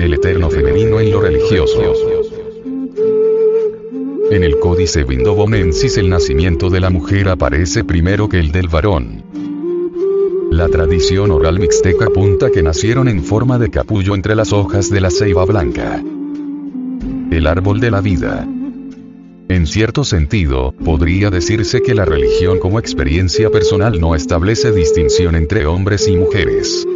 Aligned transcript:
el 0.00 0.14
eterno 0.14 0.50
femenino 0.50 1.00
en 1.00 1.10
lo 1.10 1.20
religioso. 1.20 1.82
En 4.30 4.44
el 4.44 4.58
Códice 4.58 5.04
Vindobonensis 5.04 5.96
el 5.96 6.08
nacimiento 6.08 6.70
de 6.70 6.80
la 6.80 6.90
mujer 6.90 7.28
aparece 7.28 7.84
primero 7.84 8.28
que 8.28 8.38
el 8.38 8.52
del 8.52 8.68
varón. 8.68 9.24
La 10.50 10.68
tradición 10.68 11.30
oral 11.30 11.58
mixteca 11.58 12.06
apunta 12.06 12.50
que 12.50 12.62
nacieron 12.62 13.08
en 13.08 13.24
forma 13.24 13.58
de 13.58 13.70
capullo 13.70 14.14
entre 14.14 14.34
las 14.34 14.52
hojas 14.52 14.90
de 14.90 15.00
la 15.00 15.10
ceiba 15.10 15.44
blanca. 15.44 16.02
El 17.30 17.46
árbol 17.46 17.80
de 17.80 17.90
la 17.90 18.00
vida. 18.00 18.46
En 19.48 19.66
cierto 19.66 20.04
sentido, 20.04 20.72
podría 20.84 21.30
decirse 21.30 21.82
que 21.82 21.94
la 21.94 22.04
religión 22.04 22.60
como 22.60 22.78
experiencia 22.78 23.50
personal 23.50 24.00
no 24.00 24.14
establece 24.14 24.70
distinción 24.70 25.34
entre 25.34 25.66
hombres 25.66 26.06
y 26.06 26.16
mujeres. 26.16 26.86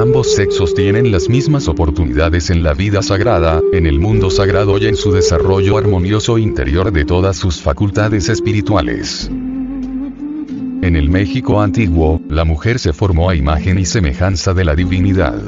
Ambos 0.00 0.32
sexos 0.32 0.72
tienen 0.72 1.12
las 1.12 1.28
mismas 1.28 1.68
oportunidades 1.68 2.48
en 2.48 2.62
la 2.62 2.72
vida 2.72 3.02
sagrada, 3.02 3.60
en 3.70 3.84
el 3.84 4.00
mundo 4.00 4.30
sagrado 4.30 4.78
y 4.78 4.86
en 4.86 4.96
su 4.96 5.12
desarrollo 5.12 5.76
armonioso 5.76 6.38
interior 6.38 6.90
de 6.90 7.04
todas 7.04 7.36
sus 7.36 7.60
facultades 7.60 8.30
espirituales. 8.30 9.28
En 9.30 10.96
el 10.96 11.10
México 11.10 11.60
antiguo, 11.60 12.18
la 12.30 12.46
mujer 12.46 12.78
se 12.78 12.94
formó 12.94 13.28
a 13.28 13.36
imagen 13.36 13.78
y 13.78 13.84
semejanza 13.84 14.54
de 14.54 14.64
la 14.64 14.74
divinidad. 14.74 15.38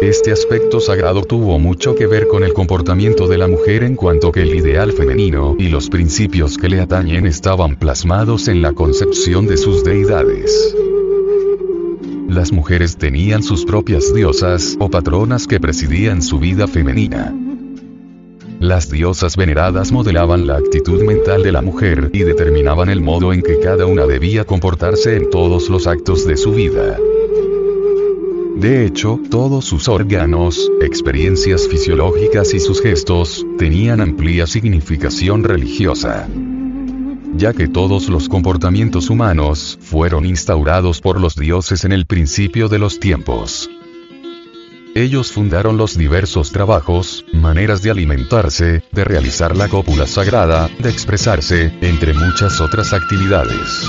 Este 0.00 0.32
aspecto 0.32 0.80
sagrado 0.80 1.22
tuvo 1.22 1.60
mucho 1.60 1.94
que 1.94 2.08
ver 2.08 2.26
con 2.26 2.42
el 2.42 2.52
comportamiento 2.52 3.28
de 3.28 3.38
la 3.38 3.46
mujer 3.46 3.84
en 3.84 3.94
cuanto 3.94 4.32
que 4.32 4.42
el 4.42 4.52
ideal 4.52 4.90
femenino 4.90 5.54
y 5.60 5.68
los 5.68 5.88
principios 5.90 6.58
que 6.58 6.68
le 6.68 6.80
atañen 6.80 7.26
estaban 7.26 7.76
plasmados 7.76 8.48
en 8.48 8.62
la 8.62 8.72
concepción 8.72 9.46
de 9.46 9.58
sus 9.58 9.84
deidades 9.84 10.74
las 12.28 12.52
mujeres 12.52 12.96
tenían 12.96 13.42
sus 13.42 13.64
propias 13.64 14.12
diosas 14.14 14.76
o 14.78 14.90
patronas 14.90 15.46
que 15.46 15.60
presidían 15.60 16.22
su 16.22 16.38
vida 16.38 16.66
femenina. 16.66 17.34
Las 18.60 18.90
diosas 18.90 19.36
veneradas 19.36 19.90
modelaban 19.92 20.46
la 20.46 20.56
actitud 20.56 21.02
mental 21.02 21.42
de 21.42 21.52
la 21.52 21.62
mujer 21.62 22.10
y 22.12 22.20
determinaban 22.20 22.88
el 22.90 23.00
modo 23.00 23.32
en 23.32 23.42
que 23.42 23.58
cada 23.58 23.86
una 23.86 24.06
debía 24.06 24.44
comportarse 24.44 25.16
en 25.16 25.30
todos 25.30 25.68
los 25.68 25.86
actos 25.86 26.26
de 26.26 26.36
su 26.36 26.52
vida. 26.52 26.96
De 28.56 28.86
hecho, 28.86 29.18
todos 29.30 29.64
sus 29.64 29.88
órganos, 29.88 30.70
experiencias 30.80 31.66
fisiológicas 31.66 32.54
y 32.54 32.60
sus 32.60 32.80
gestos, 32.80 33.44
tenían 33.58 34.00
amplia 34.00 34.46
significación 34.46 35.42
religiosa 35.42 36.28
ya 37.34 37.52
que 37.52 37.68
todos 37.68 38.08
los 38.08 38.28
comportamientos 38.28 39.10
humanos 39.10 39.78
fueron 39.80 40.26
instaurados 40.26 41.00
por 41.00 41.20
los 41.20 41.34
dioses 41.34 41.84
en 41.84 41.92
el 41.92 42.06
principio 42.06 42.68
de 42.68 42.78
los 42.78 43.00
tiempos. 43.00 43.70
Ellos 44.94 45.32
fundaron 45.32 45.78
los 45.78 45.96
diversos 45.96 46.52
trabajos, 46.52 47.24
maneras 47.32 47.82
de 47.82 47.90
alimentarse, 47.90 48.84
de 48.92 49.04
realizar 49.04 49.56
la 49.56 49.68
cópula 49.68 50.06
sagrada, 50.06 50.68
de 50.78 50.90
expresarse, 50.90 51.72
entre 51.80 52.12
muchas 52.12 52.60
otras 52.60 52.92
actividades. 52.92 53.86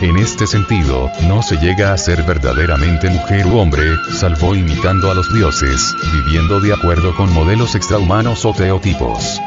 En 0.00 0.16
este 0.16 0.46
sentido, 0.46 1.08
no 1.28 1.42
se 1.42 1.56
llega 1.58 1.92
a 1.92 1.98
ser 1.98 2.24
verdaderamente 2.24 3.10
mujer 3.10 3.46
u 3.46 3.58
hombre, 3.58 3.84
salvo 4.18 4.56
imitando 4.56 5.10
a 5.10 5.14
los 5.14 5.32
dioses, 5.32 5.94
viviendo 6.12 6.58
de 6.58 6.72
acuerdo 6.72 7.14
con 7.14 7.32
modelos 7.32 7.74
extrahumanos 7.74 8.44
o 8.44 8.52
teotipos. 8.52 9.38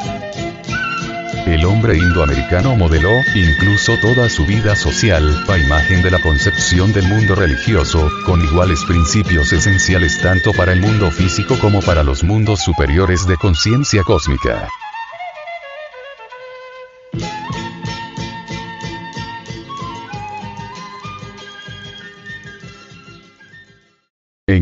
El 1.45 1.65
hombre 1.65 1.97
indoamericano 1.97 2.77
modeló, 2.77 3.21
incluso 3.35 3.97
toda 3.97 4.29
su 4.29 4.45
vida 4.45 4.77
social, 4.77 5.43
a 5.49 5.57
imagen 5.57 6.01
de 6.01 6.09
la 6.09 6.19
concepción 6.19 6.93
del 6.93 7.05
mundo 7.07 7.35
religioso, 7.35 8.09
con 8.25 8.41
iguales 8.41 8.83
principios 8.85 9.51
esenciales 9.51 10.21
tanto 10.21 10.53
para 10.53 10.71
el 10.71 10.79
mundo 10.79 11.11
físico 11.11 11.59
como 11.59 11.81
para 11.81 12.03
los 12.03 12.23
mundos 12.23 12.61
superiores 12.61 13.27
de 13.27 13.35
conciencia 13.35 14.03
cósmica. 14.03 14.69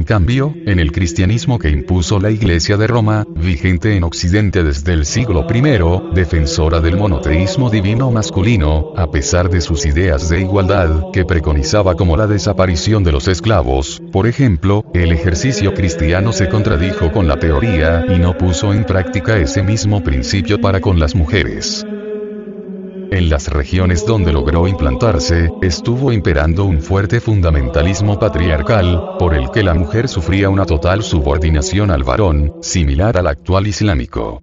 En 0.02 0.06
cambio, 0.06 0.56
en 0.66 0.80
el 0.80 0.92
cristianismo 0.92 1.60
que 1.60 1.70
impuso 1.70 2.20
la 2.20 2.32
Iglesia 2.32 2.76
de 2.76 2.88
Roma, 2.88 3.24
vigente 3.36 3.96
en 3.96 4.04
Occidente 4.04 4.64
desde 4.64 4.94
el 4.94 5.06
siglo 5.06 5.46
I, 5.48 6.16
defensora 6.16 6.82
del 6.82 6.98
monoteísmo 6.98 7.70
divino 7.70 8.10
masculino, 8.10 8.94
a 8.98 9.12
pesar 9.12 9.48
de 9.52 9.62
sus 9.62 9.86
ideas 9.86 10.28
de 10.28 10.42
igualdad, 10.42 11.12
que 11.14 11.24
preconizaba 11.24 11.94
como 11.94 12.18
la 12.18 12.26
desaparición 12.26 13.04
de 13.04 13.12
los 13.12 13.28
esclavos, 13.28 14.02
por 14.12 14.26
ejemplo, 14.26 14.84
el 14.96 15.12
ejercicio 15.12 15.76
cristiano 15.76 16.34
se 16.34 16.50
contradijo 16.50 17.12
con 17.12 17.28
la 17.28 17.38
teoría 17.38 18.04
y 18.10 18.18
no 18.18 18.36
puso 18.36 18.74
en 18.74 18.86
práctica 18.86 19.38
ese 19.38 19.62
mismo 19.62 20.04
principio 20.04 20.60
para 20.60 20.82
con 20.82 21.00
las 21.00 21.14
mujeres. 21.14 21.86
En 23.12 23.30
las 23.30 23.50
regiones 23.50 24.06
donde 24.06 24.32
logró 24.32 24.70
implantarse, 24.70 25.52
estuvo 25.62 26.14
imperando 26.14 26.64
un 26.64 26.82
fuerte 26.82 27.20
fundamentalismo 27.20 28.18
patriarcal, 28.18 29.18
por 29.20 29.36
el 29.36 29.52
que 29.52 29.64
la 29.64 29.74
mujer 29.74 30.08
sufría 30.08 30.50
una 30.50 30.66
total 30.66 31.04
subordinación 31.04 31.92
al 31.92 32.06
varón, 32.06 32.54
similar 32.62 33.18
al 33.18 33.28
actual 33.28 33.68
islámico. 33.68 34.42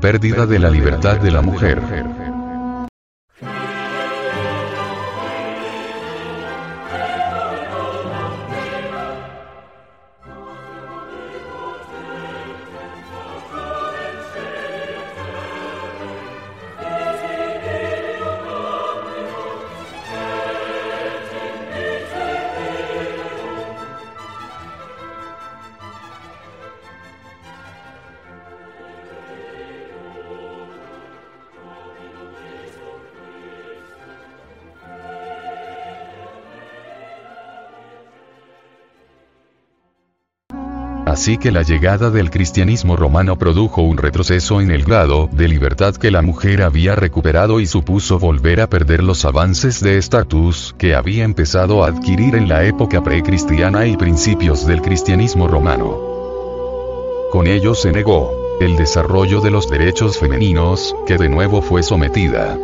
Pérdida 0.00 0.46
de 0.46 0.58
la 0.58 0.68
libertad 0.68 1.20
de 1.20 1.30
la 1.30 1.42
mujer. 1.42 1.80
Así 41.20 41.36
que 41.36 41.52
la 41.52 41.60
llegada 41.60 42.08
del 42.08 42.30
cristianismo 42.30 42.96
romano 42.96 43.36
produjo 43.36 43.82
un 43.82 43.98
retroceso 43.98 44.62
en 44.62 44.70
el 44.70 44.84
grado 44.84 45.28
de 45.30 45.48
libertad 45.48 45.94
que 45.94 46.10
la 46.10 46.22
mujer 46.22 46.62
había 46.62 46.96
recuperado 46.96 47.60
y 47.60 47.66
supuso 47.66 48.18
volver 48.18 48.62
a 48.62 48.70
perder 48.70 49.02
los 49.02 49.26
avances 49.26 49.82
de 49.82 49.98
estatus 49.98 50.74
que 50.78 50.94
había 50.94 51.24
empezado 51.24 51.84
a 51.84 51.88
adquirir 51.88 52.36
en 52.36 52.48
la 52.48 52.64
época 52.64 53.02
precristiana 53.02 53.84
y 53.84 53.98
principios 53.98 54.66
del 54.66 54.80
cristianismo 54.80 55.46
romano. 55.46 55.94
Con 57.30 57.46
ello 57.46 57.74
se 57.74 57.92
negó 57.92 58.56
el 58.62 58.76
desarrollo 58.76 59.42
de 59.42 59.50
los 59.50 59.68
derechos 59.68 60.16
femeninos, 60.16 60.96
que 61.06 61.18
de 61.18 61.28
nuevo 61.28 61.60
fue 61.60 61.82
sometida 61.82 62.56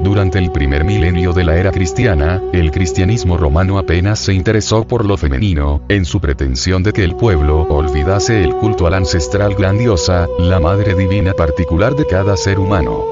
durante 0.00 0.38
el 0.38 0.52
primer 0.52 0.84
milenio 0.84 1.32
de 1.32 1.44
la 1.44 1.56
era 1.56 1.72
cristiana, 1.72 2.40
el 2.52 2.70
cristianismo 2.70 3.36
romano 3.36 3.78
apenas 3.78 4.20
se 4.20 4.32
interesó 4.32 4.84
por 4.84 5.04
lo 5.04 5.16
femenino, 5.16 5.82
en 5.88 6.04
su 6.04 6.20
pretensión 6.20 6.82
de 6.82 6.92
que 6.92 7.02
el 7.02 7.16
pueblo 7.16 7.62
olvidase 7.62 8.44
el 8.44 8.54
culto 8.54 8.86
a 8.86 8.90
la 8.90 8.98
ancestral 8.98 9.54
grandiosa, 9.54 10.28
la 10.38 10.60
madre 10.60 10.94
divina 10.94 11.32
particular 11.32 11.94
de 11.96 12.06
cada 12.06 12.36
ser 12.36 12.58
humano. 12.58 13.04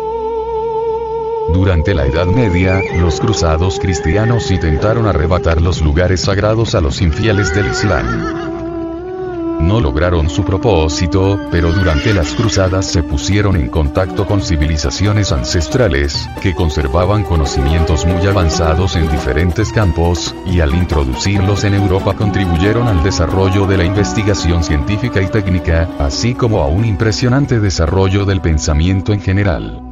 Durante 1.52 1.94
la 1.94 2.06
Edad 2.06 2.26
Media, 2.26 2.80
los 3.00 3.20
cruzados 3.20 3.78
cristianos 3.80 4.50
intentaron 4.50 5.06
arrebatar 5.06 5.60
los 5.60 5.80
lugares 5.80 6.20
sagrados 6.20 6.74
a 6.74 6.80
los 6.80 7.00
infieles 7.00 7.54
del 7.54 7.66
Islam 7.66 8.45
no 9.60 9.80
lograron 9.80 10.28
su 10.28 10.44
propósito, 10.44 11.40
pero 11.50 11.72
durante 11.72 12.12
las 12.12 12.34
cruzadas 12.34 12.86
se 12.86 13.02
pusieron 13.02 13.56
en 13.56 13.68
contacto 13.68 14.26
con 14.26 14.42
civilizaciones 14.42 15.32
ancestrales, 15.32 16.28
que 16.40 16.54
conservaban 16.54 17.24
conocimientos 17.24 18.06
muy 18.06 18.26
avanzados 18.26 18.96
en 18.96 19.10
diferentes 19.10 19.72
campos, 19.72 20.34
y 20.46 20.60
al 20.60 20.74
introducirlos 20.74 21.64
en 21.64 21.74
Europa 21.74 22.14
contribuyeron 22.14 22.88
al 22.88 23.02
desarrollo 23.02 23.66
de 23.66 23.76
la 23.78 23.84
investigación 23.84 24.64
científica 24.64 25.20
y 25.22 25.26
técnica, 25.26 25.88
así 25.98 26.34
como 26.34 26.62
a 26.62 26.66
un 26.66 26.84
impresionante 26.84 27.60
desarrollo 27.60 28.24
del 28.24 28.40
pensamiento 28.40 29.12
en 29.12 29.20
general. 29.20 29.85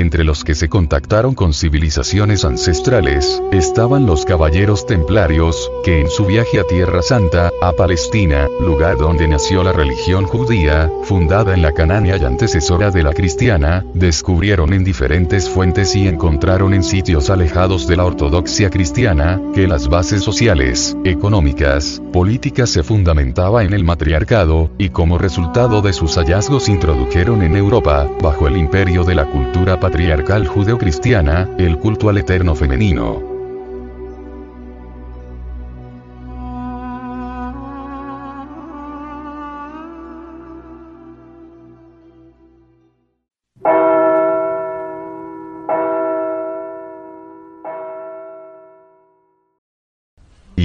Entre 0.00 0.24
los 0.24 0.44
que 0.44 0.54
se 0.54 0.68
contactaron 0.68 1.34
con 1.34 1.52
civilizaciones 1.52 2.44
ancestrales, 2.44 3.42
estaban 3.52 4.06
los 4.06 4.24
caballeros 4.24 4.86
templarios, 4.86 5.70
que 5.84 6.00
en 6.00 6.10
su 6.10 6.24
viaje 6.24 6.60
a 6.60 6.64
Tierra 6.64 7.02
Santa, 7.02 7.50
a 7.60 7.72
Palestina, 7.72 8.48
lugar 8.60 8.96
donde 8.96 9.28
nació 9.28 9.62
la 9.62 9.72
religión 9.72 10.24
judía, 10.24 10.90
fundada 11.04 11.54
en 11.54 11.62
la 11.62 11.72
Canania 11.72 12.16
y 12.16 12.24
antecesora 12.24 12.90
de 12.90 13.02
la 13.02 13.12
cristiana, 13.12 13.84
descubrieron 13.94 14.72
en 14.72 14.84
diferentes 14.84 15.48
fuentes 15.48 15.94
y 15.96 16.06
encontraron 16.06 16.74
en 16.74 16.82
sitios 16.82 17.30
alejados 17.30 17.86
de 17.86 17.96
la 17.96 18.04
ortodoxia 18.04 18.70
cristiana, 18.70 19.40
que 19.54 19.66
las 19.66 19.88
bases 19.88 20.22
sociales, 20.22 20.96
económicas, 21.04 22.00
políticas 22.12 22.70
se 22.70 22.82
fundamentaba 22.82 23.64
en 23.64 23.72
el 23.72 23.84
matriarcado, 23.84 24.70
y 24.78 24.90
como 24.90 25.18
resultado 25.18 25.82
de 25.82 25.92
sus 25.92 26.16
hallazgos 26.16 26.68
introdujeron 26.68 27.42
en 27.42 27.56
Europa, 27.56 28.08
bajo 28.22 28.48
el 28.48 28.56
imperio 28.56 29.04
de 29.04 29.14
la 29.14 29.24
cultura 29.26 29.80
patriarcal 29.88 30.46
judeocristiana, 30.46 31.48
el 31.56 31.78
culto 31.78 32.10
al 32.10 32.18
eterno 32.18 32.54
femenino. 32.54 33.37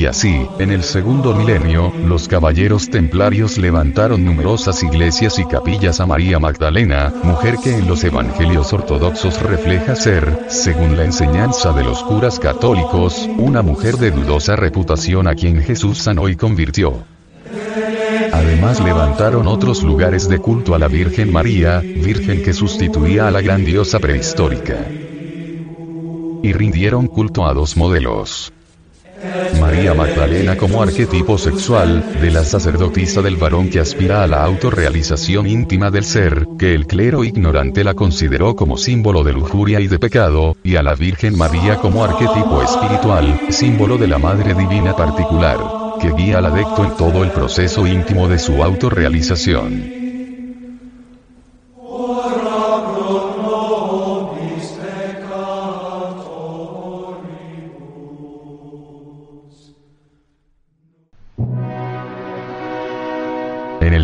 Y 0.04 0.06
así, 0.06 0.46
en 0.60 0.72
el 0.72 0.84
segundo 0.84 1.34
milenio, 1.34 1.94
los 2.06 2.28
caballeros 2.28 2.90
templarios 2.90 3.58
levantaron 3.58 4.26
numerosas 4.26 4.84
iglesias 4.84 5.40
y 5.40 5.46
capillas 5.46 6.02
a 6.02 6.06
María 6.06 6.40
Magdalena, 6.40 7.14
mujer 7.24 7.56
que 7.64 7.78
en 7.78 7.88
los 7.88 8.04
evangelios 8.04 8.74
ortodoxos 8.74 9.42
refleja 9.42 9.96
ser, 9.96 10.48
según 10.50 10.98
la 10.98 11.06
enseñanza 11.06 11.72
de 11.72 11.86
los 11.86 12.04
curas 12.04 12.38
católicos, 12.38 13.30
una 13.38 13.62
mujer 13.62 13.96
de 13.96 14.12
dudosa 14.12 14.58
reputación 14.58 15.26
a 15.26 15.36
quien 15.36 15.64
Jesús 15.64 16.00
sanó 16.00 16.28
y 16.28 16.36
convirtió. 16.36 17.06
Además 18.34 18.82
levantaron 18.84 19.48
otros 19.48 19.84
lugares 19.84 20.28
de 20.28 20.38
culto 20.40 20.76
a 20.76 20.80
la 20.80 20.90
Virgen 20.90 21.32
María, 21.32 21.80
virgen 21.80 22.44
que 22.44 22.52
sustituía 22.52 23.30
a 23.30 23.32
la 23.32 23.40
gran 23.40 23.64
diosa 23.64 24.00
prehistórica. 24.00 24.86
Y 26.44 26.52
rindieron 26.52 27.08
culto 27.08 27.46
a 27.46 27.54
dos 27.54 27.78
modelos. 27.78 28.52
María 29.60 29.94
Magdalena 29.94 30.58
como 30.58 30.82
arquetipo 30.82 31.38
sexual, 31.38 32.04
de 32.22 32.32
la 32.32 32.44
sacerdotisa 32.44 33.22
del 33.22 33.38
varón 33.38 33.70
que 33.70 33.80
aspira 33.80 34.24
a 34.24 34.28
la 34.28 34.44
autorrealización 34.44 35.48
íntima 35.48 35.92
del 35.92 36.04
ser, 36.04 36.48
que 36.60 36.74
el 36.74 36.88
clero 36.88 37.24
ignorante 37.24 37.84
la 37.84 37.94
consideró 37.94 38.56
como 38.56 38.78
símbolo 38.78 39.24
de 39.24 39.34
lujuria 39.34 39.80
y 39.80 39.88
de 39.88 40.00
pecado, 40.00 40.58
y 40.64 40.76
a 40.76 40.84
la 40.84 40.96
Virgen 40.96 41.38
María 41.38 41.78
como 41.78 42.04
arquetipo 42.04 42.62
espiritual, 42.62 43.40
símbolo 43.50 43.98
de 43.98 44.08
la 44.08 44.18
Madre 44.18 44.54
Divina 44.54 44.96
particular, 44.96 45.58
que 46.02 46.12
guía 46.12 46.40
al 46.40 46.48
adecto 46.48 46.84
en 46.84 46.98
todo 46.98 47.24
el 47.24 47.32
proceso 47.32 47.88
íntimo 47.88 48.28
de 48.28 48.40
su 48.40 48.62
autorrealización. 48.62 50.03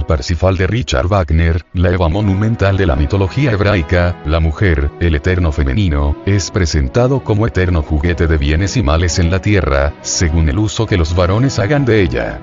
Parsifal 0.09 0.57
de 0.57 0.65
Richard 0.65 1.07
Wagner, 1.07 1.63
la 1.73 1.91
Eva 1.91 2.09
monumental 2.09 2.75
de 2.77 2.87
la 2.87 2.95
mitología 2.95 3.51
hebraica, 3.51 4.19
la 4.25 4.39
mujer, 4.39 4.89
el 4.99 5.13
eterno 5.13 5.51
femenino, 5.51 6.17
es 6.25 6.49
presentado 6.49 7.23
como 7.23 7.45
eterno 7.45 7.83
juguete 7.83 8.25
de 8.25 8.39
bienes 8.39 8.75
y 8.75 8.81
males 8.81 9.19
en 9.19 9.29
la 9.29 9.39
tierra, 9.39 9.93
según 10.01 10.49
el 10.49 10.57
uso 10.57 10.87
que 10.87 10.97
los 10.97 11.15
varones 11.15 11.59
hagan 11.59 11.85
de 11.85 12.01
ella. 12.01 12.39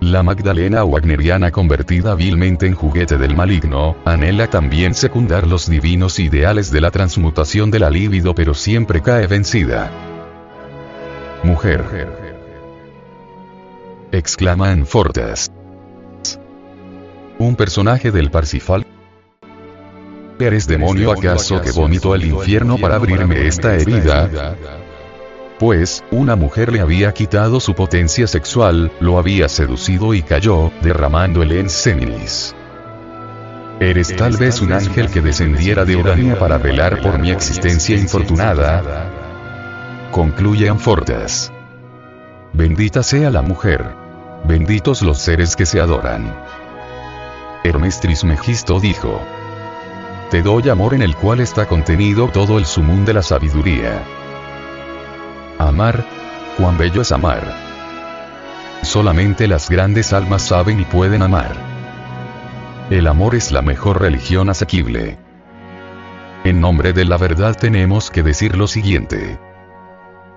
La 0.00 0.24
Magdalena 0.24 0.82
wagneriana 0.82 1.52
convertida 1.52 2.16
vilmente 2.16 2.66
en 2.66 2.74
juguete 2.74 3.18
del 3.18 3.36
maligno, 3.36 3.94
anhela 4.04 4.50
también 4.50 4.94
secundar 4.94 5.46
los 5.46 5.70
divinos 5.70 6.18
ideales 6.18 6.72
de 6.72 6.80
la 6.80 6.90
transmutación 6.90 7.70
de 7.70 7.78
la 7.78 7.88
libido 7.88 8.34
pero 8.34 8.54
siempre 8.54 9.00
cae 9.00 9.28
vencida. 9.28 9.92
Mujer. 11.44 11.84
Exclama 14.10 14.72
en 14.72 14.86
Fortas. 14.86 15.52
¿Un 17.42 17.56
personaje 17.56 18.12
del 18.12 18.30
Parsifal? 18.30 18.86
¿Eres 20.38 20.68
demonio 20.68 21.10
acaso 21.10 21.60
que 21.60 21.72
vomito 21.72 22.12
al 22.12 22.24
infierno 22.24 22.78
para 22.78 22.94
abrirme 22.94 23.48
esta 23.48 23.74
herida? 23.74 24.54
Pues, 25.58 26.04
una 26.12 26.36
mujer 26.36 26.72
le 26.72 26.80
había 26.80 27.12
quitado 27.12 27.58
su 27.58 27.74
potencia 27.74 28.28
sexual, 28.28 28.92
lo 29.00 29.18
había 29.18 29.48
seducido 29.48 30.14
y 30.14 30.22
cayó, 30.22 30.70
derramando 30.82 31.42
el 31.42 31.50
enseminis. 31.50 32.54
Eres 33.80 34.14
tal 34.14 34.36
vez 34.36 34.60
un 34.60 34.72
ángel 34.72 35.10
que 35.10 35.20
descendiera 35.20 35.84
de 35.84 35.96
Urania 35.96 36.38
para 36.38 36.58
velar 36.58 37.02
por 37.02 37.18
mi 37.18 37.32
existencia 37.32 37.96
infortunada. 37.96 39.10
Concluye 40.12 40.68
Anfortas. 40.68 41.52
Bendita 42.52 43.02
sea 43.02 43.30
la 43.30 43.42
mujer. 43.42 43.84
Benditos 44.44 45.02
los 45.02 45.18
seres 45.18 45.56
que 45.56 45.66
se 45.66 45.80
adoran. 45.80 46.61
Hermes 47.64 48.00
Trismegisto 48.00 48.80
dijo. 48.80 49.20
Te 50.30 50.42
doy 50.42 50.68
amor 50.68 50.94
en 50.94 51.02
el 51.02 51.14
cual 51.14 51.40
está 51.40 51.66
contenido 51.66 52.28
todo 52.28 52.58
el 52.58 52.66
sumún 52.66 53.04
de 53.04 53.14
la 53.14 53.22
sabiduría. 53.22 54.02
Amar, 55.58 56.04
cuán 56.56 56.76
bello 56.76 57.02
es 57.02 57.12
amar. 57.12 57.42
Solamente 58.82 59.46
las 59.46 59.70
grandes 59.70 60.12
almas 60.12 60.42
saben 60.42 60.80
y 60.80 60.84
pueden 60.84 61.22
amar. 61.22 61.54
El 62.90 63.06
amor 63.06 63.36
es 63.36 63.52
la 63.52 63.62
mejor 63.62 64.00
religión 64.00 64.50
asequible. 64.50 65.18
En 66.44 66.60
nombre 66.60 66.92
de 66.92 67.04
la 67.04 67.16
verdad 67.16 67.56
tenemos 67.56 68.10
que 68.10 68.24
decir 68.24 68.56
lo 68.56 68.66
siguiente. 68.66 69.38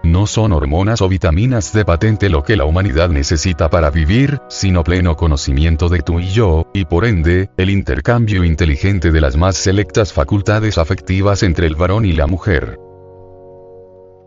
No 0.06 0.28
son 0.28 0.54
hormonas 0.54 1.02
o 1.02 1.10
vitaminas 1.10 1.74
de 1.74 1.84
patente 1.84 2.30
lo 2.30 2.44
que 2.44 2.56
la 2.56 2.66
humanidad 2.66 3.10
necesita 3.10 3.72
para 3.72 3.90
vivir, 3.90 4.40
sino 4.50 4.84
pleno 4.84 5.16
conocimiento 5.16 5.90
de 5.90 6.02
tú 6.02 6.20
y 6.20 6.28
yo, 6.28 6.68
y 6.76 6.86
por 6.86 7.06
ende, 7.06 7.50
el 7.58 7.72
intercambio 7.72 8.44
inteligente 8.44 9.12
de 9.12 9.20
las 9.20 9.36
más 9.36 9.58
selectas 9.58 10.14
facultades 10.14 10.78
afectivas 10.78 11.42
entre 11.42 11.66
el 11.66 11.74
varón 11.74 12.06
y 12.06 12.12
la 12.12 12.28
mujer. 12.28 12.78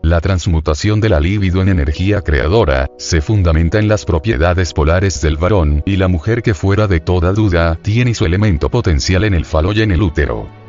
La 0.03 0.19
transmutación 0.19 0.99
de 0.99 1.07
la 1.07 1.21
libido 1.21 1.61
en 1.61 1.69
energía 1.69 2.21
creadora, 2.23 2.87
se 2.97 3.21
fundamenta 3.21 3.79
en 3.79 3.87
las 3.87 4.03
propiedades 4.03 4.73
polares 4.73 5.21
del 5.21 5.37
varón 5.37 5.81
y 5.85 5.95
la 5.95 6.09
mujer 6.09 6.41
que 6.41 6.53
fuera 6.53 6.87
de 6.87 6.99
toda 6.99 7.31
duda, 7.31 7.79
tiene 7.81 8.13
su 8.13 8.25
elemento 8.25 8.67
potencial 8.67 9.23
en 9.23 9.33
el 9.33 9.45
falo 9.45 9.71
y 9.71 9.81
en 9.81 9.91
el 9.91 10.01
útero. 10.01 10.68